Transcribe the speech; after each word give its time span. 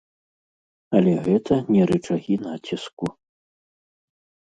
Але 0.99 1.11
гэта 1.27 1.57
не 1.75 1.83
рычагі 1.91 2.35
націску. 2.47 3.05